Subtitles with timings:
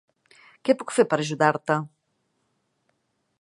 [0.69, 1.77] Què puc fer per ajudar-te?